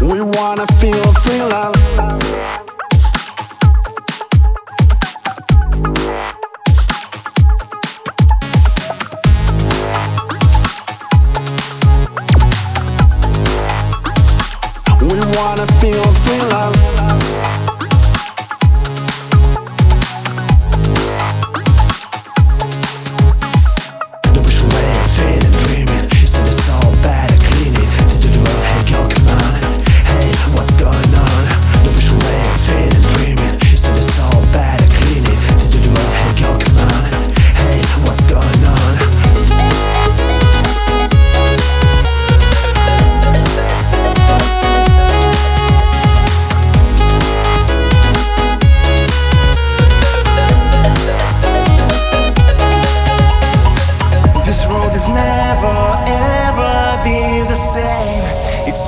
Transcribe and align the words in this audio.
We 0.00 0.20
wanna 0.20 0.66
feel 0.78 1.02
free 1.22 1.40
love. 1.40 2.65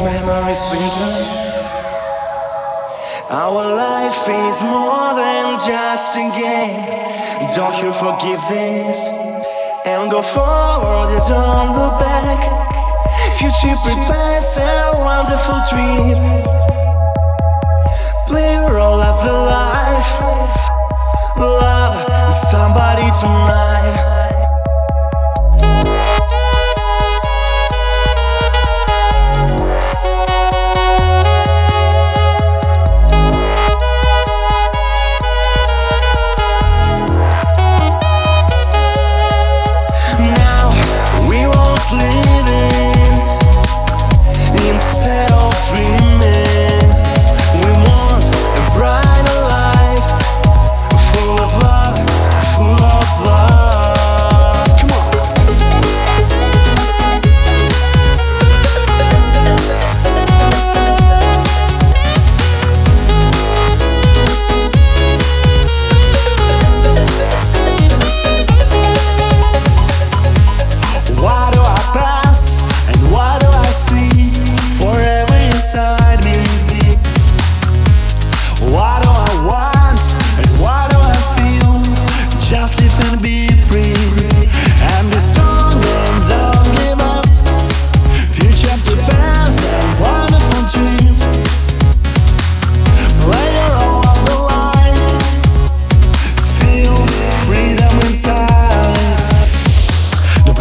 Memories 0.08 0.62
printed. 0.70 1.28
Our 3.28 3.62
life 3.76 4.24
is 4.26 4.62
more 4.62 5.12
than 5.12 5.58
just 5.60 6.16
a 6.16 6.24
game. 6.32 6.80
Don't 7.54 7.76
you 7.82 7.92
forgive 7.92 8.40
this 8.48 9.10
and 9.84 10.10
go 10.10 10.22
forward. 10.22 11.12
You 11.12 11.20
don't 11.28 11.76
look 11.76 12.00
back. 12.00 12.40
Future 13.36 13.76
prepares 13.84 14.56
a 14.56 14.92
wonderful 14.96 15.60
trip. 15.68 16.16
Play 18.28 18.54
a 18.64 18.72
role 18.72 19.02
of 19.02 19.22
the 19.26 19.32
life. 19.32 20.10
Love 21.36 22.32
somebody 22.32 23.10
tonight. 23.20 23.57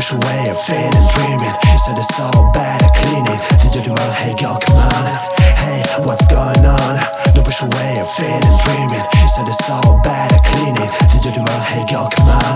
Push 0.08 0.24
away, 0.24 0.40
I'm 0.48 0.56
feeling 0.56 1.08
dreaming. 1.16 1.56
Said 1.76 1.98
it's 1.98 2.18
all 2.22 2.50
bad 2.54 2.82
at 2.82 2.96
cleaning. 2.96 3.40
Did 3.60 3.76
you 3.76 3.82
do 3.82 3.92
well? 3.92 4.14
Hey 4.14 4.34
girl, 4.40 4.58
come 4.58 4.78
on. 4.78 5.06
Hey, 5.60 5.84
what's 6.00 6.26
going 6.28 6.64
on? 6.64 6.96
No 7.36 7.44
push 7.44 7.62
away, 7.62 8.00
I'm 8.00 8.08
feeling 8.16 8.58
dreaming. 8.64 9.04
Said 9.28 9.50
it's 9.50 9.70
all 9.70 10.00
at 10.08 10.44
cleaning. 10.46 10.88
Did 11.12 11.26
you 11.26 11.32
do 11.34 11.44
well? 11.44 11.60
Hey 11.60 11.84
girl, 11.92 12.08
come 12.08 12.30
on. 12.30 12.56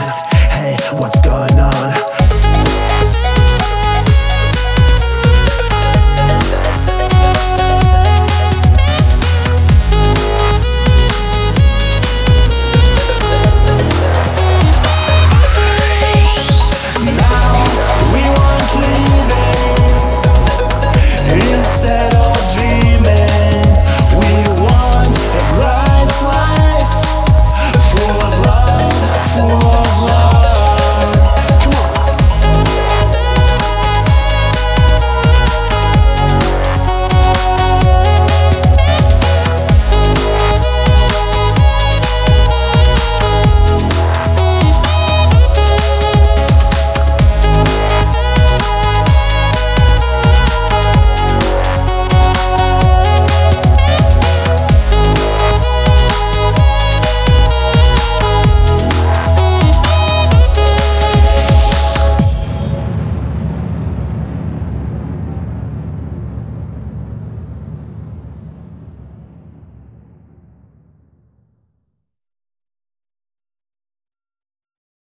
Hey, 0.56 0.78
what's 0.96 1.20
going 1.20 1.60
on? 1.60 2.51